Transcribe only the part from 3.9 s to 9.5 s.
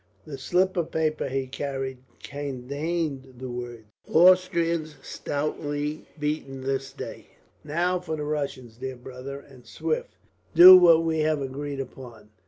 "Austrians totally beaten this day. Now for the Russians, dear brother,